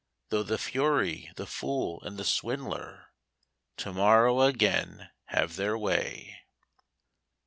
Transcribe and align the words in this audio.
Though 0.29 0.41
the 0.41 0.57
fury, 0.57 1.29
the 1.35 1.45
fool, 1.45 2.01
and 2.01 2.17
the 2.17 2.23
swindler, 2.23 3.11
To 3.77 3.93
morrow 3.93 4.41
again 4.41 5.11
have 5.25 5.57
their 5.57 5.77
way! 5.77 6.39